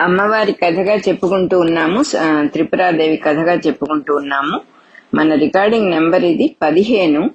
[0.00, 2.04] అమ్మవారి కథగా చెప్పుకుంటూ ఉన్నాము.
[2.48, 4.60] త్రిపురాదేవి కథగా చెప్పుకుంటూ ఉన్నాము.
[5.14, 7.30] మన రికార్డింగ్ నెంబర్ ఇది పదిహేను.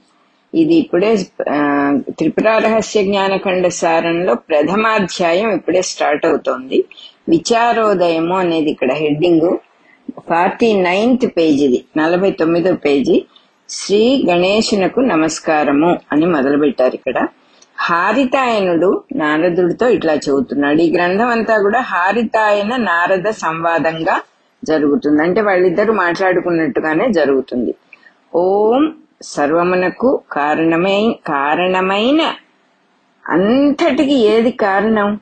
[0.56, 6.86] ఇది ఇప్పుడే ఆ, త్రిపుర రహస్య జ్ఞానఖండ సారంలో ప్రథమాధ్యాయం ఇప్పుడే స్టార్ట్ అవుతోంది.
[7.30, 9.58] విచారోదయము అనేది ఇక్కడ హెడ్డింగ్.
[10.30, 13.26] ఫార్టీ నైన్త్ పేజీది నలభై తొమ్మిదో పేజీ.
[13.70, 17.28] శ్రీ గణేశునకు నమస్కారము అని మొదలు పెట్టారు ఇక్కడ.
[17.84, 20.82] హారితాయనుడు నారదుడితో ఇట్లా చెబుతున్నాడు.
[20.82, 24.16] ఈ గ్రంథం అంతా కూడా హారితాయన నారద సంవాదంగా
[24.64, 25.22] జరుగుతుంది.
[25.24, 27.76] అంటే వాళ్ళిద్దరూ మాట్లాడుకున్నట్టుగానే జరుగుతుంది.
[28.36, 28.84] ఓం
[29.22, 32.22] సర్వమునకు కారణమై కారణమైన
[33.30, 35.20] అంతటికి ఏది కారణం?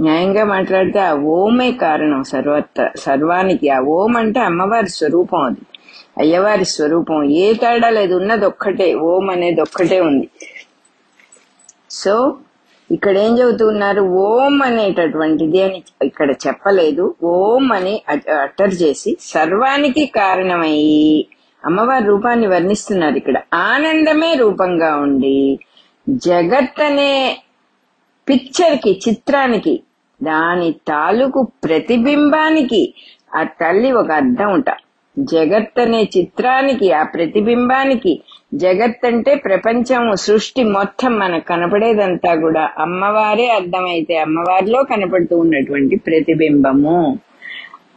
[0.00, 3.68] న్యాయంగా మాట్లాడితే ఆ ఓమే కారణం సర్వత్ర సర్వానికి.
[3.68, 5.62] ఆ ఓం అంటే అమ్మవారి స్వరూపం అది.
[6.18, 7.22] అయ్యవారి స్వరూపం.
[7.22, 8.14] ఏ తేడా లేదు.
[8.14, 10.30] ఉన్నది ఒక్కటే ఓం అనేది ఒక్కటే ఉంది.
[11.90, 12.14] సో
[12.90, 14.02] ఇక్కడ ఏం చదువుతున్నారు?
[14.02, 17.04] ఓం అనేటటువంటిది అని ఇక్కడ చెప్పలేదు.
[17.32, 17.94] ఓం అని
[18.44, 21.28] అటర్ చేసి సర్వానికి కారణమయ్యి
[21.64, 23.38] అమ్మవారి రూపాన్ని వర్ణిస్తున్నారు ఇక్కడ.
[23.70, 25.38] ఆనందమే రూపంగా ఉండి
[26.26, 27.12] జగత్ అనే
[28.28, 29.74] పిక్చర్కి చిత్రానికి
[30.22, 32.82] దాని తాలూకు ప్రతిబింబానికి
[33.36, 34.74] ఆ తల్లి ఒక అర్థం ఉంటా.
[35.16, 38.12] జగత్ అనే చిత్రానికి ఆ ప్రతిబింబానికి
[38.54, 47.18] జగత్ అంటే ప్రపంచం సృష్టి మొత్తం మనకు కనపడేదంతా కూడా అమ్మవారే అర్థమైతే అమ్మవారిలో కనపడుతూ ఉన్నటువంటి ప్రతిబింబము.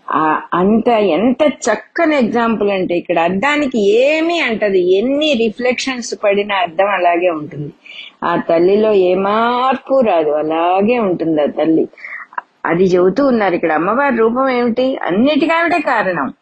[0.10, 4.98] ఆ అంత ఎంత చక్కని ఎగ్జాంపుల్ అంటే ఇక్కడ అర్థానికి ఏమీ అంటది.
[4.98, 7.74] ఎన్ని రిఫ్లెక్షన్స్ పడినా అర్థం అలాగే ఉంటుంది.
[8.24, 10.30] ఆ తల్లిలో ఏ మార్పు రాదు.
[10.30, 11.88] అలాగే ఉంటుంది ఆ తల్లి.
[12.66, 14.98] అది చెబుతూ ఉన్నారు ఇక్కడ అమ్మవారి రూపం ఏమిటి?
[15.04, 16.34] అన్నిటికీ ఆవిడే కారణం.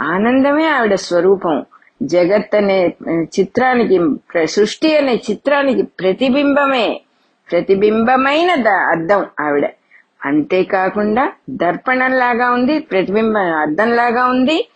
[0.00, 1.64] ఆనందమే ఆవిడ స్వరూపం.
[2.02, 7.00] జగత్ అనే చిత్రానికి ప్ర- సృష్టి అనే చిత్రానికి ప్రతిబింబమే
[7.50, 9.68] ప్రతిబింబమైన అర్థం ఆవిడ.
[10.24, 14.68] అంతేకాకుండా దర్పణంలాగా ఉంది ప్రతిబింబం అర్థంలాగా ఉంది.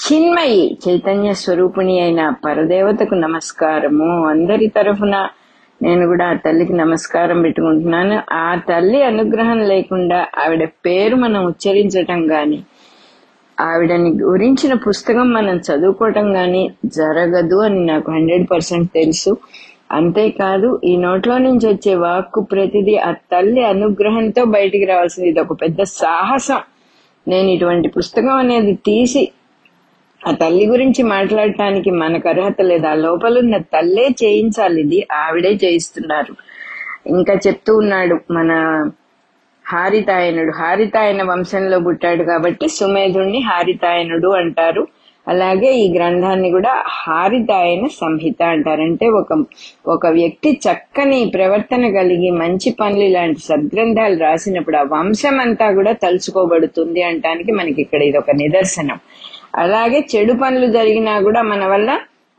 [0.00, 4.26] చిన్మయి చైతన్య స్వరూపిణి అయిన పరదేవతకు నమస్కారము.
[4.28, 5.28] అందరి తరఫున
[5.82, 8.22] నేను కూడా ఆ తల్లికి నమస్కారం పెట్టుకుంటున్నాను.
[8.32, 12.62] ఆ తల్లి అనుగ్రహం లేకుండా ఆవిడ పేరు మనం ఉచ్చరించటం గాని
[13.60, 19.36] ఆవిడని గురించిన పుస్తకం మనం చదువుకోవటం గాని జరగదు అని నాకు హండ్రెడ్ పర్సెంట్ తెలుసు.
[19.92, 25.28] అంతేకాదు ఈ నోట్లో నుంచి వచ్చే వాక్కు ప్రతిదీ ఆ తల్లి అనుగ్రహంతో బయటికి రావాల్సింది.
[25.28, 26.60] ఇది ఒక పెద్ద సాహసం.
[27.28, 29.28] నేను ఇటువంటి పుస్తకం అనేది తీసి
[30.28, 32.86] ఆ తల్లి గురించి మాట్లాడటానికి మనకు అర్హత లేదు.
[32.86, 34.80] ఆ లోపల ఉన్న తల్లే చేయించాలి.
[34.80, 36.32] ఇది ఆవిడే చేయిస్తున్నారు.
[37.06, 38.50] ఇంకా చెప్తూ ఉన్నాడు మన
[39.70, 40.52] హారితాయనుడు.
[40.52, 44.82] హారితాయన వంశంలో పుట్టాడు కాబట్టి సుమేధుణ్ణి హారితాయనుడు అంటారు.
[45.28, 48.82] అలాగే ఈ గ్రంథాన్ని కూడా హారితాయన సంహిత అంటారు.
[48.82, 49.32] అంటే ఒక
[49.86, 57.02] ఒక వ్యక్తి చక్కని ప్రవర్తన కలిగి మంచి పనులు ఇలాంటి సద్గ్రంథాలు రాసినప్పుడు ఆ వంశం అంతా కూడా తలుచుకోబడుతుంది
[57.02, 58.98] అంటానికి మనకి ఇక్కడ ఇది ఒక నిదర్శనం.
[59.56, 61.90] అలాగే చెడు పనులు జరిగినా కూడా మన వల్ల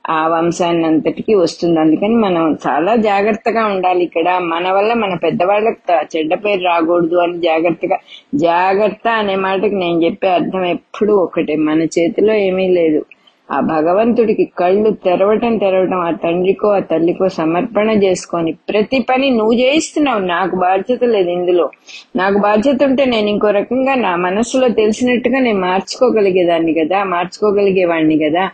[0.05, 1.77] ఆ వంశాన్ని అంతటికి వస్తుంది.
[1.79, 4.27] అందుకని మనం చాలా జాగ్రత్తగా ఉండాలి ఇక్కడ.
[4.53, 5.81] మన వల్ల మన పెద్దవాళ్ళకి
[6.13, 7.97] చెడ్డ పేరు రాకూడదు అని జాగ్రత్తగా
[8.45, 13.01] జాగ్రత్త అనే మాటకి నేను చెప్పే అర్థం ఎప్పుడు ఒకటే మన చేతిలో ఏమీ లేదు.
[13.49, 20.21] ఆ భగవంతుడికి కళ్ళు తెరవటం తెరవటం ఆ తండ్రికో ఆ తల్లికో సమర్పణ చేసుకొని ప్రతి పని నువ్వు చేయిస్తున్నావు.
[20.27, 21.65] నాకు బాధ్యత లేదు ఇందులో.
[22.15, 28.45] నాకు బాధ్యత ఉంటే నేను ఇంకో రకంగా నా మనసులో తెలిసినట్టుగా నేను మార్చుకోగలిగేదాన్ని కదా మార్చుకోగలిగేవాడిని కదా.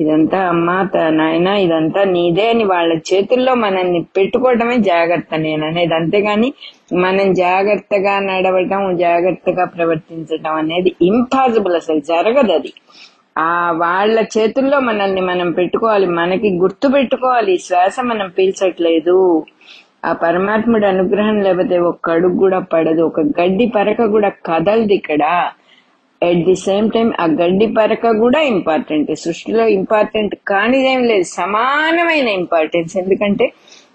[0.00, 5.94] ఇదంతా అమ్మ నాయన నాయనా ఇదంతా నీదే అని వాళ్ళ చేతుల్లో మనల్ని పెట్టుకోవటమే జాగ్రత్త నేను అనేది.
[5.94, 6.48] అంతేగాని
[6.94, 12.72] మనం జాగ్రత్తగా నడవటం జాగ్రత్తగా ప్రవర్తించటం అనేది ఇంపాసిబుల్ అసలు జరగదు అది.
[13.38, 17.58] ఆ వాళ్ళ చేతుల్లో మనల్ని మనం పెట్టుకోవాలి మనకి గుర్తు పెట్టుకోవాలి.
[17.58, 19.18] శ్వాస మనం పీల్చట్లేదు.
[20.04, 25.22] ఆ పరమాత్ముడి అనుగ్రహం లేకపోతే ఒక్క అడుగు కూడా పడదు ఒక గడ్డి పరక కూడా కదలదు ఇక్కడ.
[26.22, 31.26] ఎట్ ది సేమ్ టైం ఆ గడ్డి పరక కూడా ఇంపార్టెంట్ సృష్టిలో ఇంపార్టెంట్ కానిదేం లేదు.
[31.38, 33.46] సమానమైన ఇంపార్టెన్స్ ఎందుకంటే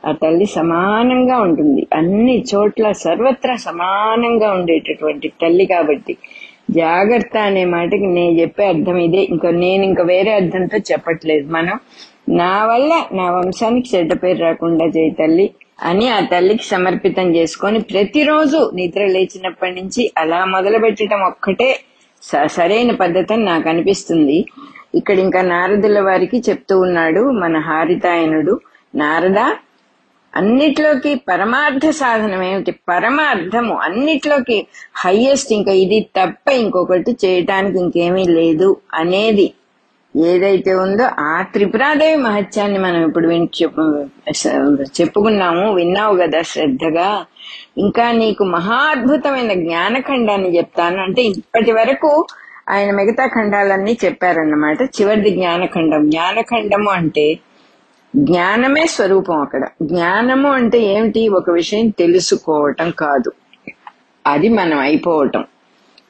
[0.05, 1.83] ఆ తల్లి సమానంగా ఉంటుంది.
[1.93, 6.15] అన్ని చోట్ల సర్వత్రా సమానంగా ఉండేటటువంటి తల్లి కాబట్టి.
[6.71, 9.21] జాగ్రత్త అనే మాటకి నేను చెప్పే అర్థం ఇదే.
[9.33, 11.45] ఇంకా నేను ఇంకా వేరే అర్థంతో చెప్పట్లేదు.
[11.49, 11.77] మనం
[12.41, 15.45] నా వల్ల నా వంశానికి చెడ్డ పేరు రాకుండా చేయి తల్లి
[15.89, 21.69] అని ఆ తల్లికి సమర్పితం చేసుకొని ప్రతిరోజు నిద్ర లేచినప్పటి నుంచి అలా మొదలు పెట్టడం ఒక్కటే
[22.55, 24.37] సరైన పద్ధతి అని నాకు అనిపిస్తుంది.
[24.95, 28.53] ఇక్కడ ఇంకా నారదుల వారికి చెప్తూ ఉన్నాడు మన హారితాయనుడు
[28.93, 29.39] నారద
[30.33, 32.71] అన్నిట్లోకి పరమార్థ సాధనం ఏమిటి?
[32.89, 34.57] పరమార్థము అన్నిట్లోకి
[35.03, 39.47] హయ్యెస్ట్ ఇంకా ఇది తప్ప ఇంకొకటి చేయటానికి ఇంకేమీ లేదు అనేది
[40.23, 44.05] ఏదైతే ఉందో ఆ త్రిపురాదేవి మహత్యాన్ని మనం ఇప్పుడు విని చెప్పు
[45.01, 47.25] చెప్పుకున్నాము విన్నావు కదా శ్రద్ధగా.
[47.77, 51.03] ఇంకా నీకు మహా అద్భుతమైన జ్ఞానఖండాన్ని చెప్తాను.
[51.03, 52.25] అంటే ఇప్పటి వరకు
[52.69, 54.77] ఆయన మిగతా ఖండాలన్నీ చెప్పారన్నమాట.
[54.81, 56.09] చివరిది జ్ఞానఖండం.
[56.09, 57.39] జ్ఞానఖండము అంటే
[58.15, 59.63] జ్ఞానమే స్వరూపం అక్కడ.
[59.83, 61.29] జ్ఞానము అంటే ఏమిటి?
[61.29, 63.31] ఒక విషయం తెలుసుకోవటం కాదు.
[64.27, 65.45] అది మనం అయిపోవటం.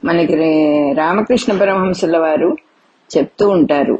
[0.06, 2.56] మనకి రే- రామకృష్ణ పరమహంసుల వారు
[3.18, 4.00] చెప్తూ ఉంటారు.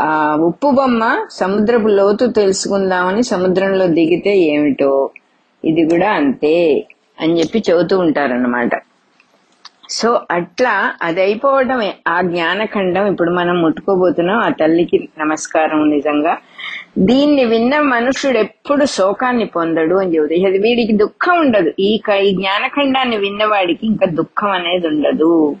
[0.00, 5.10] ఆ ఉప్పు బొమ్మ సముద్రపు లోతు తెలుసుకుందామని సముద్రంలో దిగితే ఏమిటో?
[5.64, 6.86] ఇది కూడా అంతే
[7.20, 8.70] అని చెప్పి చెబుతూ ఉంటారన్నమాట.
[9.90, 14.36] సో అట్లా అది అయిపోవడమే ఆ జ్ఞానఖండం ఇప్పుడు మనం ముట్టుకోబోతున్నాం.
[14.36, 16.38] ఆ తల్లికి నమస్కారం నిజంగా.
[16.98, 21.72] దీన్ని విన్న మనుషుడు ఎప్పుడు శోకాన్ని పొందడు అని చెబుతాయి అది వీడికి దుఃఖం ఉండదు.
[21.80, 25.56] ఈ ఈ జ్ఞానఖండాన్ని విన్నవాడికి ఇంకా దుఃఖం అనేది ఉండదు.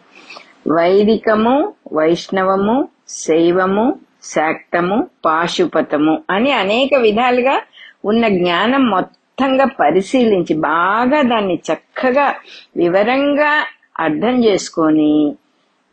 [0.66, 3.86] వైదికము వైష్ణవము శైవము
[4.24, 7.62] శాక్తము పాశుపతము అని అనేక విధాలుగా
[8.04, 12.34] ఉన్న జ్ఞానం మొత్తంగా పరిశీలించి బాగా దాన్ని చక్కగా
[12.76, 13.52] వివరంగా
[14.00, 15.14] అర్థం చేసుకొని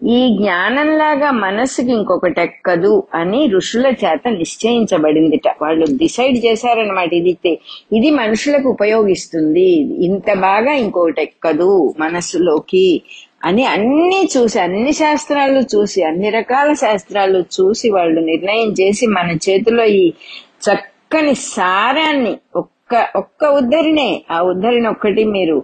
[0.01, 5.48] ఈ జ్ఞానంలాగా మనసుకి ఇంకొకటి ఎక్కదు అని ఋషుల చేత నిశ్చయించబడిందిట.
[5.62, 7.33] వాళ్ళు డిసైడ్ చేశారనమాట ఇది
[7.94, 9.69] ఇది మనుషులకు ఉపయోగిస్తుంది.
[10.06, 13.01] ఇంత బాగా ఇంకొకటి ఎక్కదు మనసులోకి
[13.45, 19.83] అని అన్ని చూసి అన్ని శాస్త్రాలు చూసి అన్ని రకాల శాస్త్రాలు చూసి వాళ్ళు నిర్ణయం చేసి మన చేతిలో
[19.83, 20.13] ఈ
[20.69, 25.63] చక్కని సారాన్ని ఒక్క ఒక్క ఉద్ధరినే ఆ ఉద్ధరణ ఒక్కటి మీరు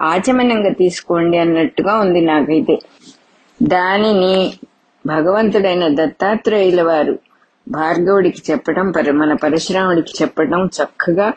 [0.00, 2.78] ఆచమనంగా తీసుకోండి అన్నట్టుగా ఉంది నాకైతే.
[3.62, 4.52] దానిని
[5.06, 7.18] భగవంతుడైన దత్తాత్రేయుల వారు
[7.68, 11.32] భార్గవుడికి చెప్పడం మన పరశురాముడికి చెప్పడం చక్కగా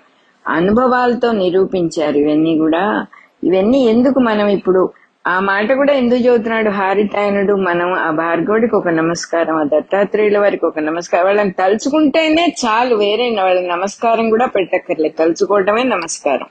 [0.47, 2.17] అనుభవాలతో నిరూపించారు.
[2.17, 3.05] ఇవన్నీ కూడా
[3.43, 4.89] ఇవన్నీ ఎందుకు మనం ఇప్పుడు
[5.27, 6.69] ఆ మాట కూడా ఎందుకు చదువుతున్నాడు?
[6.69, 11.25] హారితాయనుడు మనం ఆ భార్గవుడికి ఒక నమస్కారం ఆ దత్తాత్రేయుల వారికి ఒక నమస్కారం.
[11.25, 15.15] వాళ్ళని తలుచుకుంటేనే చాలు వేరే వాళ్ళకి నమస్కారం కూడా పెట్టక్కర్లేదు.
[15.15, 16.45] తలుచుకోవటమే నమస్కారం.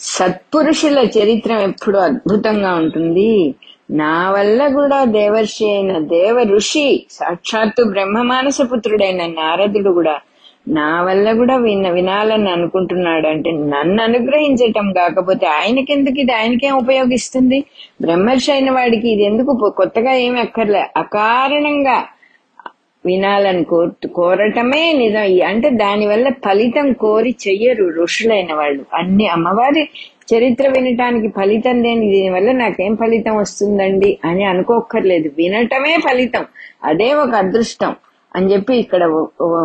[0.00, 3.54] సత్పురుషుల చరిత్ర ఎప్పుడు అద్భుతంగా ఉంటుంది.
[3.90, 10.18] నా వల్ల కూడా దేవర్షి అయిన దేవ ఋషి సాక్షాత్తు బ్రహ్మమానస పుత్రుడైన నారదుడు కూడా
[10.68, 16.32] నా వల్ల కూడా విన వినాలని అనుకుంటున్నాడు అంటే నన్ను అనుగ్రహించటం కాకపోతే ఆయనకెందుకు ఇది?
[16.32, 17.64] ఆయనకేం ఉపయోగిస్తుంది?
[18.00, 20.82] బ్రహ్మర్షి అయిన వాడికి ఇది ఎందుకు కొత్తగా ఏమి అక్కర్లే.
[20.96, 22.04] అకారణంగా
[23.06, 25.46] వినాలని కోరు కోరటమే నిజం.
[25.46, 28.84] అంటే దానివల్ల ఫలితం కోరి చెయ్యరు ఋషులైన వాళ్ళు.
[28.94, 29.88] అన్ని అమ్మవారి
[30.34, 35.30] చరిత్ర వినటానికి ఫలితం లేని దీనివల్ల నాకేం ఫలితం వస్తుందండి అని అనుకోక్కర్లేదు.
[35.38, 36.44] వినటమే ఫలితం.
[36.84, 37.94] అదే ఒక అదృష్టం.
[38.36, 39.02] అని చెప్పి ఇక్కడ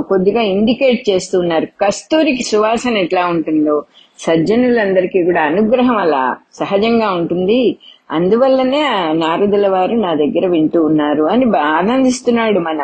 [0.10, 1.66] కొద్దిగా ఇండికేట్ చేస్తున్నారు.
[1.66, 3.84] కస్తూరికి సువాసన ఎట్లా ఉంటుందో
[4.20, 7.78] సజ్జనులందరికీ కూడా అనుగ్రహం అలా సహజంగా ఉంటుంది.
[8.12, 8.82] అందువల్లనే
[9.14, 12.82] నారదుల వారు నా దగ్గర వింటూ ఉన్నారు అని ఆనందిస్తున్నాడు మన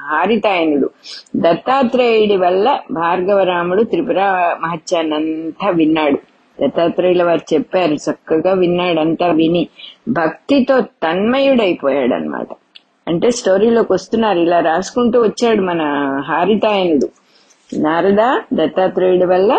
[0.00, 0.90] హారితాయనుడు.
[1.36, 4.20] దత్తాత్రేయుడి వల్ల భార్గవరాముడు త్రిపుర
[4.62, 6.18] మహత్యాన్నంతా విన్నాడు.
[6.58, 9.68] దత్తాత్రేయుల వారు చెప్పారు చక్కగా విన్నాడు అంతా విని
[10.08, 12.46] భక్తితో తన్మయుడైపోయాడు అనమాట
[13.12, 14.38] అంటే స్టోరీలోకి వస్తున్నారు.
[14.38, 15.82] ఇలా రాసుకుంటూ వచ్చాడు మన
[16.28, 17.08] హారితాయనుడు
[17.72, 18.22] నారద
[18.54, 19.52] దత్తాత్రేయుడి వల్ల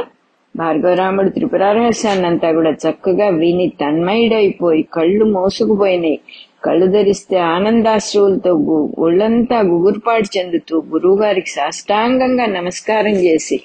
[0.55, 6.19] భార్గవరాముడు త్రిపురారహస్యాన్నంతా కూడా చక్కగా విని తన్మయుడైపోయి కళ్ళు మోసుకుపోయినాయి.
[6.65, 8.51] కళ్ళు ధరిస్తే ఆనందాశ్రువులతో
[8.99, 13.57] ఒళ్ళంతా గుగుర్పాటు చెందుతూ గురువు గారికి సాష్టాంగంగా నమస్కారం చేసి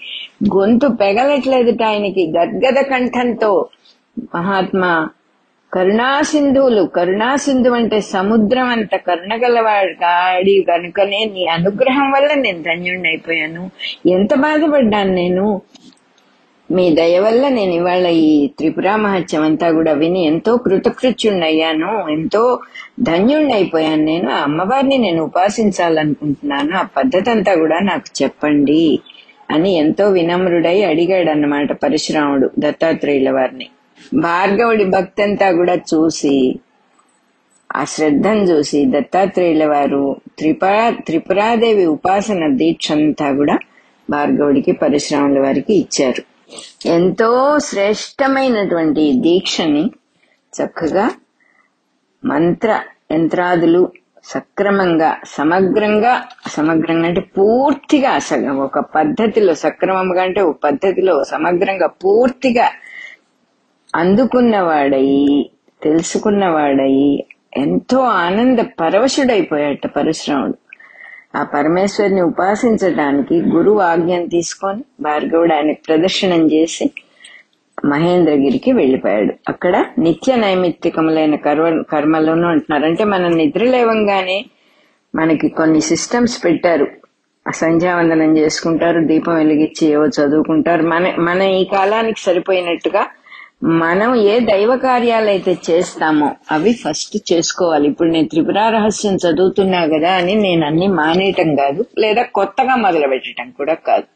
[0.57, 3.53] గొంతు పెగలట్లేదుట ఆయనకి గద్గద కంఠంతో
[4.35, 4.93] మహాత్మా
[5.75, 6.83] కరుణాసింధువులు.
[6.83, 13.71] కరుణాసింధు అంటే సముద్రం అంత కరుణగలవాడు గాడి కనుకనే నీ అనుగ్రహం వల్ల నేను ధన్యుణ్ణైపోయాను.
[14.09, 15.63] ఎంత బాధపడ్డాను నేను?
[16.71, 22.09] మీ దయ వల్ల నేను ఇవాళ ఈ త్రిపుర మహత్యం అంతా కూడా విని ఎంతో కృతకృత్యుణ్ణయ్యాను.
[22.09, 22.61] ఎంతో
[23.01, 24.31] ధన్యుణ్ణైపోయాను నేను.
[24.31, 26.77] ఆ అమ్మవారిని నేను ఉపాసించాలనుకుంటున్నాను.
[26.77, 28.99] ఆ పద్ధతి అంతా కూడా నాకు చెప్పండి
[29.51, 33.67] అని ఎంతో వినమ్రుడై అడిగాడు అన్నమాట పరశురాముడు దత్తాత్రేయుల వారిని.
[34.21, 36.35] భార్గవుడి భక్తి అంతా కూడా చూసి
[37.71, 40.03] ఆ శ్రద్ధను చూసి దత్తాత్రేయుల వారు
[40.39, 43.57] త్రిపురా త్రిపురాదేవి ఉపాసన దీక్ష అంతా కూడా
[44.09, 46.23] భార్గవుడికి పరశురాముల వారికి ఇచ్చారు.
[46.87, 49.85] ఎంతో శ్రేష్టమైనటువంటి దీక్షని
[50.53, 51.07] చక్కగా
[52.25, 52.71] మంత్ర
[53.13, 53.83] యంత్రాదులు
[54.25, 56.13] సక్రమంగా సమగ్రంగా
[56.49, 62.67] సమగ్రంగా అంటే పూర్తిగా సగం ఒక పద్ధతిలో సక్రమంగా అంటే ఒక పద్ధతిలో సమగ్రంగా పూర్తిగా
[63.95, 65.51] అందుకున్నవాడయి
[65.83, 67.27] తెలుసుకున్నవాడయి
[67.57, 70.55] ఎంతో ఆనంద పరవశుడైపోయాట పరశురాముడు.
[71.37, 76.91] ఆ పరమేశ్వరిని ఉపాసించడానికి గురువు ఆజ్ఞను తీసుకొని భార్గవుడు ఆయనకు ప్రదర్శనం చేసి
[77.85, 79.35] మహేంద్రగిరికి వెళ్ళిపోయాడు.
[79.49, 82.87] అక్కడ నిత్య నైమిత్తికములైన కర్మ కర్మలను అంటున్నారు.
[82.87, 84.45] అంటే మనం నిద్ర లేవంగానే
[85.15, 86.87] మనకి కొన్ని సిస్టమ్స్ పెట్టారు.
[87.55, 90.83] సంధ్యావందనం చేసుకుంటారు దీపం వెలిగించి ఏవో చదువుకుంటారు.
[90.83, 93.07] మన మన ఈ కాలానికి సరిపోయినట్టుగా
[93.63, 97.87] మనం ఏ దైవ కార్యాలు అయితే చేస్తామో అవి ఫస్ట్ చేసుకోవాలి.
[97.89, 103.49] ఇప్పుడు నేను త్రిపుర రహస్యం చదువుతున్నా కదా అని నేను అన్ని మానేయటం కాదు లేదా కొత్తగా మొదలు పెట్టడం
[103.51, 104.07] కూడా కాదు.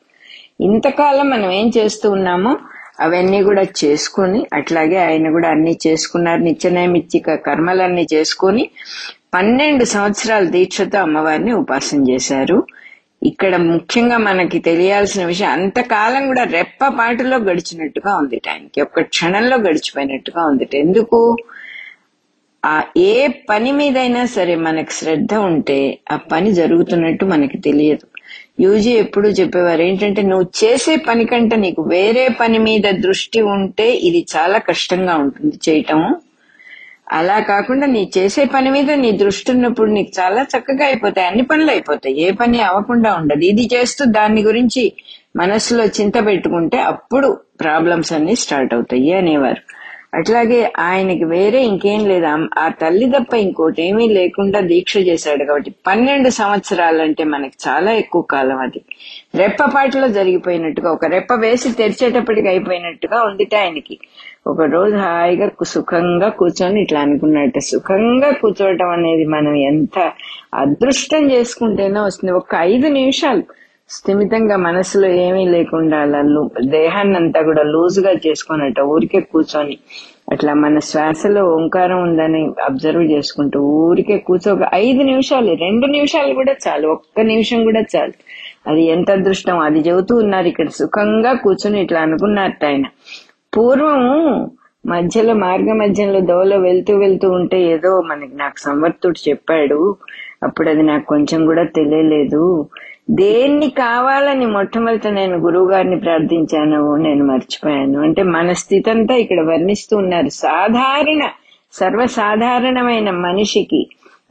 [0.61, 2.53] ఇంతకాలం మనం ఏం చేస్తూ ఉన్నామో
[3.01, 8.71] అవన్నీ కూడా చేసుకుని అట్లాగే ఆయన కూడా అన్ని చేసుకున్నారు నిత్యనైమిత్తిక కర్మలన్నీ చేసుకుని
[9.35, 12.59] పన్నెండు సంవత్సరాల దీక్షతో అమ్మవారిని ఉపాసన చేశారు.
[13.23, 18.81] ఇక్కడ ముఖ్యంగా మనకి తెలియాల్సిన విషయం అంతకాలం కూడా రెప్పపాటులో గడిచినట్టుగా ఉంది టైంకి.
[18.81, 20.69] ఒక్క క్షణంలో గడిచిపోయినట్టుగా ఉంది.
[20.77, 21.37] ఎందుకు?
[22.65, 28.07] ఆ ఏ పని మీదైనా సరే మనకు శ్రద్ధ ఉంటే ఆ పని జరుగుతున్నట్టు మనకి తెలియదు.
[28.61, 34.27] యూజీ ఎప్పుడు చెప్పేవారు ఏంటంటే నువ్వు చేసే పని కంటే నీకు వేరే పని మీద దృష్టి ఉంటే ఇది
[34.37, 36.03] చాలా కష్టంగా ఉంటుంది చేయటం.
[37.13, 41.27] అలా కాకుండా నీ చేసే పని మీద నీ దృష్టి ఉన్నప్పుడు నీకు చాలా చక్కగా అయిపోతాయి.
[41.27, 42.21] అన్ని పనులు అయిపోతాయి.
[42.21, 43.45] ఏ పని అవ్వకుండా ఉండదు.
[43.45, 44.93] ఇది చేస్తూ దాని గురించి
[45.37, 49.61] మనసులో చింత పెట్టుకుంటే అప్పుడు ప్రాబ్లమ్స్ అన్ని స్టార్ట్ అవుతాయి అనేవారు.
[50.15, 52.27] అట్లాగే ఆయనకి వేరే ఇంకేం లేదు.
[52.59, 58.59] ఆ తల్లి తప్ప ఇంకోటి ఏమీ లేకుండా దీక్ష చేశాడు కాబట్టి పన్నెండు సంవత్సరాలంటే మనకి చాలా ఎక్కువ కాలం
[58.59, 58.83] అది.
[59.35, 63.99] రెప్పపాటులో జరిగిపోయినట్టుగా ఒక రెప్ప వేసి తెరిచేటప్పటికి అయిపోయినట్టుగా ఉందిట ఆయనకి.
[64.47, 67.59] ఒక రోజు హాయిగా సుఖంగా కూర్చొని ఇట్లా అనుకున్నట్ట.
[67.59, 69.99] సుఖంగా కూర్చోవటం అనేది మనం ఎంత
[70.55, 72.33] అదృష్టం చేసుకుంటేనే వస్తుంది.
[72.33, 73.43] ఒక ఐదు నిమిషాలు
[73.91, 76.21] స్థిమితంగా మనసులో ఏమీ లేకుండా అలా
[76.69, 79.79] దేహాన్ని అంతా కూడా లూజుగా చేసుకున్నట్ట ఊరికే కూర్చొని
[80.33, 86.55] అట్లా మన శ్వాసలో ఓంకారం ఉందని అబ్జర్వ్ చేసుకుంటూ ఊరికే కూర్చో ఒక ఐదు నిమిషాలు రెండు నిమిషాలు కూడా
[86.69, 86.89] చాలు.
[86.89, 88.13] ఒక్క నిమిషం కూడా చాలు.
[88.67, 89.59] అది ఎంత అదృష్టం?
[89.59, 90.69] అది చెబుతూ ఉన్నారు ఇక్కడ.
[90.69, 92.85] సుఖంగా కూర్చొని ఇట్లా అనుకున్నట్టు ఆయన.
[93.53, 94.03] పూర్వం
[94.85, 99.81] మధ్యలో మార్గ మధ్యంలో దోవలో వెళ్తూ వెళ్తూ ఉంటే ఏదో మనకి నాకు సమర్థుడు చెప్పాడు.
[100.43, 102.45] అప్పుడు అది నాకు కొంచెం కూడా తెలియలేదు.
[103.11, 107.99] దేన్ని కావాలని మొట్టమొదట నేను గురువు గారిని ప్రార్థించాను నేను మర్చిపోయాను.
[108.01, 110.31] అంటే మన స్థితి అంతా ఇక్కడ వర్ణిస్తూ ఉన్నారు.
[110.45, 111.23] సాధారణ
[111.75, 113.83] సర్వసాధారణమైన మనిషికి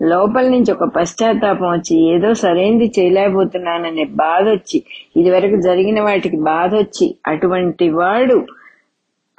[0.02, 4.80] లోపల నుంచి ఒక పశ్చాత్తాపం వచ్చి ఏదో సరైంది చేయలేకపోతున్నాననే బాధ వచ్చి
[5.16, 8.38] ఇది వరకు జరిగిన వాటికి బాధ వచ్చి అటువంటి వాడు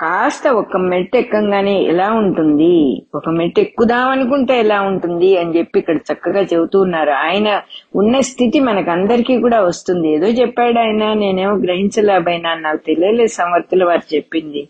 [0.03, 3.03] కాస్త ఒక మెట్టు ఎక్కంగానే ఎలా ఉంటుంది?
[3.15, 7.11] ఒక మెట్టు ఎక్కుదామనుకుంటే ఎలా ఉంటుంది అని చెప్పి ఇక్కడ చక్కగా చెబుతూ ఉన్నారు.
[7.11, 7.63] ఆయన
[7.97, 10.09] ఉన్న స్థితి మనకందరికీ కూడా వస్తుంది.
[10.09, 14.69] ఏదో చెప్పాడు ఆయన నేనేమో గ్రహించలేబైనా నాకు తెలియలేదు సమర్థుల వారు చెప్పింది.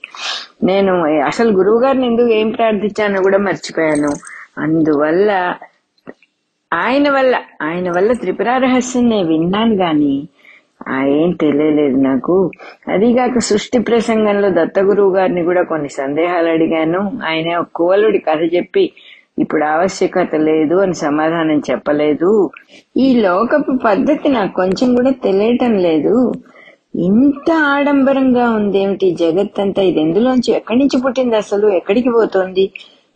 [0.65, 4.13] నేను అసలు గురువు గారిని ఎందుకు ఏం ప్రార్థించానో కూడా మర్చిపోయాను.
[4.59, 5.55] అందువల్ల
[6.73, 10.29] ఆయన వల్ల ఆయన వల్ల త్రిపుర రహస్యం నేను విన్నాను గాని
[11.07, 12.51] ఏం తెలియలేదు నాకు.
[12.89, 17.13] అదిగాక సృష్టి ప్రసంగంలో దత్తగురువు గారిని కూడా కొన్ని సందేహాలు అడిగాను.
[17.27, 18.93] ఆయన ఒక కోవలుడి కథ చెప్పి
[19.39, 22.51] ఇప్పుడు ఆవశ్యకత లేదు అని సమాధానం చెప్పలేదు.
[22.97, 26.33] ఈ లోకపు పద్ధతి నాకు కొంచెం కూడా తెలియటం లేదు.
[26.95, 29.11] ఇంత ఆడంబరంగా ఉందేమిటి?
[29.11, 31.69] జగత్ అంతా ఇది ఎందులోంచి ఎక్కడి నుంచి పుట్టింది అసలు?
[31.69, 32.71] ఎక్కడికి పోతోంది?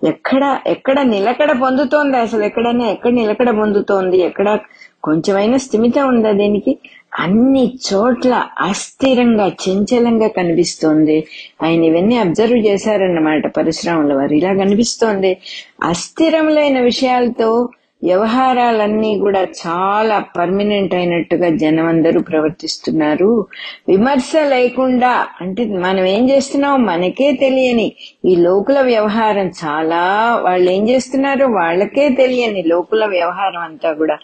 [0.04, 2.42] ఎక్కడ ఎక్కడ నిలకడ పొందుతోంది అసలు?
[2.42, 4.18] ఎక్కడైనా ఎక్కడ నిలకడ పొందుతోంది?
[4.18, 4.58] ఎక్కడ
[5.03, 6.79] కొంచెమైనా స్థిమితం ఉందా దీనికి?
[7.19, 11.26] అన్ని చోట్ల అస్థిరంగా చంచలంగా కనిపిస్తోంది.
[11.62, 14.35] ఆయన ఇవన్నీ అబ్జర్వ్ చేశారన్నమాట పరిశ్రమల వారు.
[14.35, 15.37] ఇలా కనిపిస్తోంది.
[15.83, 17.69] అస్థిరములైన విషయాలతో
[18.03, 23.47] వ్యవహారాలన్నీ కూడా చాలా పర్మనెంట్ అయినట్టుగా జనం అందరూ ప్రవర్తిస్తున్నారు.
[23.88, 27.93] విమర్శ లేకుండా అంటే మనం ఏం చేస్తున్నామో మనకే తెలియని
[28.25, 30.03] ఈ లోకుల వ్యవహారం చాలా
[30.43, 34.19] వాళ్ళు ఏం చేస్తున్నారు వాళ్ళకే తెలియని లోకుల వ్యవహారం అంతా కూడా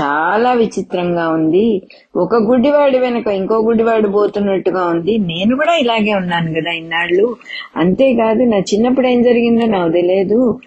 [0.00, 1.82] చాలా విచిత్రంగా ఉంది.
[2.16, 5.18] ఒక గుడ్డివాడి వెనక ఇంకో గుడ్డివాడు పోతున్నట్టుగా ఉంది.
[5.18, 7.36] నేను కూడా ఇలాగే ఉన్నాను కదా ఇన్నాళ్ళు.
[7.76, 10.58] అంతేకాదు నా చిన్నప్పుడు ఏం జరిగిందో నాకు తెలియదు.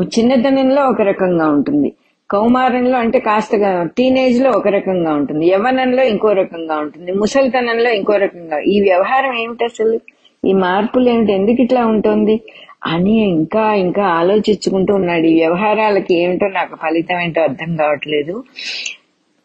[0.00, 1.92] చిన్నతనంలో ఒక రకంగా ఉంటుంది.
[2.30, 3.50] కౌమారంలో అంటే కాస్త
[3.98, 5.46] టీనేజ్లో ఒక రకంగా ఉంటుంది.
[5.46, 7.12] యవ్వనంలో ఇంకో రకంగా ఉంటుంది.
[7.12, 8.58] ముసలితనంలో ఇంకో రకంగా.
[8.60, 10.00] ఈ వ్యవహారం ఏమిటి అసలు?
[10.44, 11.32] ఈ మార్పులు ఏమిటి?
[11.32, 12.40] ఎందుకు ఇట్లా ఉంటుంది?
[12.82, 15.26] అని ఇంకా ఇంకా ఆలోచించుకుంటూ ఉన్నాడు.
[15.26, 18.42] ఈ వ్యవహారాలకి ఏమిటో నాకు ఫలితం ఏంటో అర్థం కావట్లేదు.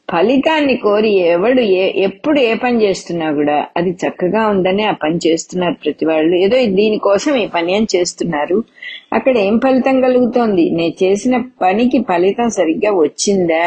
[0.10, 5.74] ఫలితాన్ని కోరి ఎవడు ఏ ఎప్పుడు ఏ పని చేస్తున్నా కూడా అది చక్కగా ఉందని ఆ పని చేస్తున్నారు
[5.74, 6.36] ప్రతి వాళ్ళు.
[6.36, 8.63] ఏదో దీనికోసం ఈ పని అని చేస్తున్నారు.
[9.13, 10.70] అక్కడ ఏం ఫలితం కలుగుతోంది?
[10.70, 13.65] నేను చేసిన పనికి ఫలితం సరిగ్గా వచ్చిందా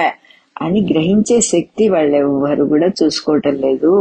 [0.62, 3.92] అని గ్రహించే శక్తి వాళ్ళు ఎవరు కూడా చూసుకోవటం లేదు.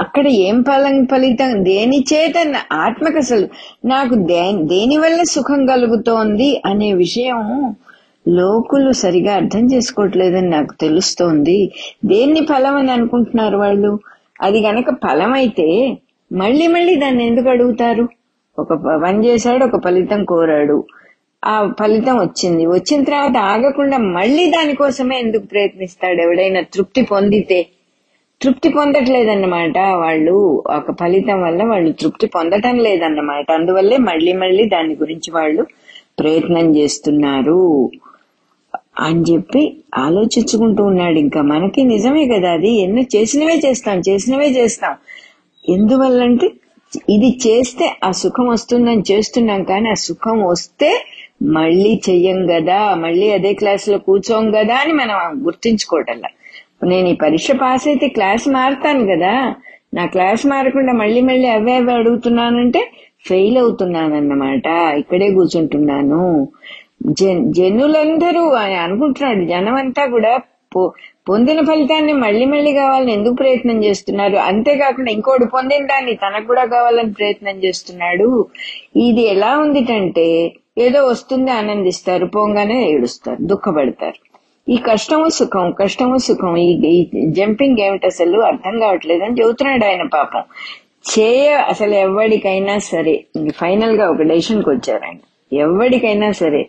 [0.00, 1.64] అక్కడ ఏం ఫలం ఫలితం?
[1.64, 2.80] దేని చేత ఆత్మకసలు?
[2.80, 3.48] ఆత్మకు అసలు
[3.84, 7.74] నాకు దే- దేని వల్ల సుఖం కలుగుతోంది అనే విషయం
[8.28, 11.72] లోకులు సరిగా అర్థం చేసుకోవట్లేదని నాకు తెలుస్తోంది.
[12.04, 13.98] దేన్ని ఫలం అని అనుకుంటున్నారు వాళ్ళు?
[14.42, 15.98] అది గనక ఫలం అయితే
[16.32, 18.08] మళ్ళీ మళ్ళీ దాన్ని ఎందుకు అడుగుతారు?
[18.58, 20.84] ఒక పని చేశాడు ఒక ఫలితం కోరాడు.
[21.44, 22.66] ఆ ఫలితం వచ్చింది.
[22.66, 26.20] వచ్చిన తర్వాత ఆగకుండా మళ్ళీ దానికోసమే ఎందుకు ప్రయత్నిస్తాడు?
[26.20, 27.66] ఎవడైనా తృప్తి పొందితే
[28.40, 30.34] తృప్తి పొందట్లేదన్నమాట వాళ్ళు.
[30.76, 33.46] ఒక ఫలితం వల్ల వాళ్ళు తృప్తి పొందటం లేదన్నమాట.
[33.52, 35.62] అందువల్లే మళ్ళీ మళ్ళీ దాని గురించి వాళ్ళు
[36.18, 37.62] ప్రయత్నం చేస్తున్నారు
[39.06, 39.62] అని చెప్పి
[39.98, 41.18] ఆలోచించుకుంటూ ఉన్నాడు.
[41.18, 42.72] ఇంకా మనకి నిజమే కదా అది.
[42.84, 44.94] ఎన్నో చేసినవే చేస్తాం చేసినవే చేస్తాం.
[45.64, 46.46] ఎందువల్లంటే
[47.14, 50.90] ఇది చేస్తే ఆ సుఖం వస్తుందని చేస్తున్నాం కానీ ఆ సుఖం వస్తే
[51.56, 56.30] మళ్ళీ చెయ్యం కదా మళ్ళీ అదే క్లాసులో కూర్చోం కదా అని మనం గుర్తించుకోవటంలా
[56.86, 59.54] నేను ఈ పరీక్ష పాస్ అయితే క్లాస్ మారుతాను కదా.
[59.94, 62.90] నా క్లాస్ మారకుండా మళ్ళీ మళ్ళీ అవే అవే అడుగుతున్నానంటే
[63.26, 64.66] ఫెయిల్ అవుతున్నానన్నమాట.
[64.94, 66.48] ఇక్కడే కూర్చుంటున్నాను.
[67.06, 69.44] జన్ జనులందరూ అని అనుకుంటున్నాడు.
[69.48, 70.40] జనం అంతా కూడా
[70.76, 70.90] పొ-
[71.28, 74.36] పొందిన ఫలితాన్ని మళ్ళీ మళ్ళీ కావాలని ఎందుకు ప్రయత్నం చేస్తున్నారు?
[74.36, 78.46] అంతేకాకుండా ఇంకోటి పొందిన దాన్ని తనకు కూడా కావాలని ప్రయత్నం చేస్తున్నాడు.
[78.96, 84.27] ఇది ఎలా ఉందిటంటే ఏదో వస్తుంది ఆనందిస్తారు పోగానే ఏడుస్తారు దుఃఖపడతారు.
[84.68, 88.40] ఈ కష్టము సుఖం కష్టము సుఖం ఈ జంపింగ్ ఏమిటి అసలు?
[88.40, 90.42] అర్థం కావట్లేదు అని చెబుతున్నాడు ఆయన పాపం.
[91.18, 93.24] చేయ అసలు ఎవరికైనా సరే
[93.56, 95.16] ఫైనల్గా ఒక డెసిషన్కి వచ్చారు ఆయన.
[95.52, 96.66] ఎవరికైనా సరే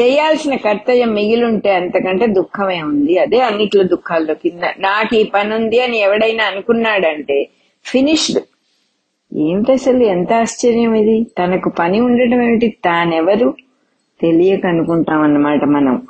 [0.00, 3.18] చేయాల్సిన కర్తవ్యం మిగిలి ఉంటే అంతకంటే దుఃఖమే ఉంది.
[3.18, 4.62] అదే అన్నిట్లో దుఃఖాల్లో కింద.
[4.78, 7.48] నాకు ఈ పని ఉంది అని ఎవడైనా అనుకున్నాడంటే
[7.84, 8.38] ఫినిష్డ్
[9.36, 11.26] ఏమిటి అసలు ఎంత ఆశ్చర్యం ఇది?
[11.38, 12.68] తనకు పని ఉండటం ఏమిటి?
[12.84, 13.54] తానెవరు?
[14.22, 16.02] తెలియక అనుకుంటాం అన్నమాట మనం.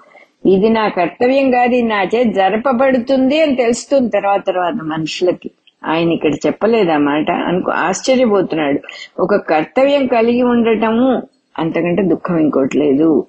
[0.47, 5.51] ఇది నా కర్తవ్యం కాదు ఇది నా చేతి జరపబడుతుంది అని తెలుస్తుంది తర్వాత తర్వాత మనుషులకి.
[5.85, 7.31] ఆయన ఇక్కడ చెప్పలేదా మాట.
[7.31, 8.79] అనుకో ఆశ్చర్యపోతున్నాడు.
[9.21, 11.23] ఒక కర్తవ్యం కలిగి ఉండటము
[11.59, 13.27] అంతకంటే దుఃఖం ఇంకోటి లేదు.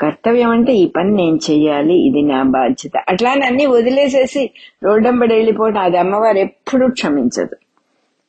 [0.00, 2.92] కర్తవ్యం అంటే ఈ పని నేను చెయ్యాలి ఇది నా బాధ్యత.
[3.08, 4.50] అట్లా అని అన్ని వదిలేసేసి
[4.84, 7.56] రోడ్డంబడి వెళ్ళిపోవడం అది అమ్మవారు ఎప్పుడూ క్షమించదు.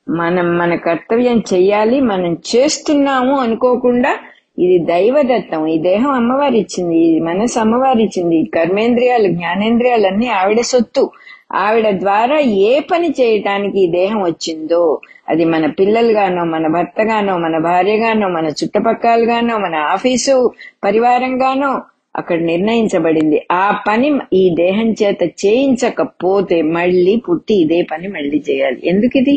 [0.10, 4.20] మనం మన కర్తవ్యం చెయ్యాలి మనం చేస్తున్నాము అనుకోకుండా
[4.60, 5.68] ఇది దైవదత్తం.
[5.68, 11.12] ఈ దేహం అమ్మవారి ఇచ్చింది ఈ మనసు అమ్మవారి ఇచ్చింది కర్మేంద్రియాలు జ్ఞానేంద్రియాలు అన్ని ఆవిడ సొత్తు.
[11.56, 18.28] ఆవిడ ద్వారా ఏ పని చేయటానికి ఈ దేహం వచ్చిందో అది మన పిల్లలుగానో మన భర్తగానో మన భార్యగానో
[18.30, 20.52] మన చుట్టుపక్కలగానో మన ఆఫీసు
[20.84, 21.82] పరివారంగానో
[22.16, 23.48] అక్కడ నిర్ణయించబడింది.
[23.52, 28.80] ఆ పని ఈ దేహం చేత చేయించకపోతే మళ్ళీ పుట్టి ఇదే పని మళ్ళీ చేయాలి.
[28.84, 29.36] ఎందుకు ఇది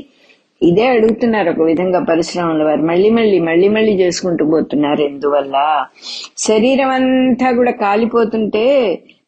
[0.63, 2.83] ఇదే అడుగుతున్నారు ఒక విధంగా పరిశ్రమల వారు.
[2.83, 5.87] మళ్ళీ మళ్ళీ మళ్ళీ మళ్ళీ చేసుకుంటూ పోతున్నారు ఎందువల్ల?
[6.39, 8.65] శరీరం అంతా కూడా కాలిపోతుంటే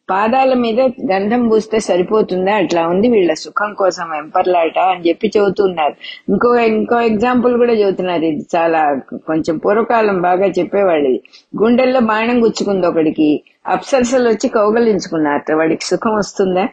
[0.09, 2.53] పాదాల మీద గంధం పూస్తే సరిపోతుందా?
[2.53, 5.93] అట్లా ఉంది వీళ్ళ సుఖం కోసం వెంపర్లాట అని చెప్పి చెబుతున్నారు.
[6.29, 8.25] ఇంకో ఇంకో ఎగ్జాంపుల్ కూడా చెబుతున్నారు.
[8.25, 11.19] ఇది చాలా కొంచెం పూర్వకాలం బాగా చెప్పేవాళ్ళు.
[11.61, 13.41] గుండెల్లో బాణం గుచ్చుకుంది ఒకడికి.
[13.67, 15.55] అప్సరసలు వచ్చి కౌగలించుకున్నారు.
[15.55, 16.67] వాడికి సుఖం వస్తుందా?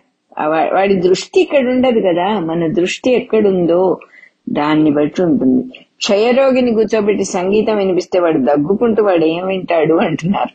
[0.74, 2.40] వాడి దృష్టి ఇక్కడ ఉండదు కదా.
[2.40, 3.98] మన దృష్టి ఎక్కడుందో
[4.48, 5.78] దాన్ని బట్టి ఉంటుంది.
[5.98, 10.54] క్షయరోగిని కూర్చోబెట్టి సంగీతం వినిపిస్తే వాడు దగ్గుకుంటూ వాడు ఏం వింటాడు అంటున్నారు.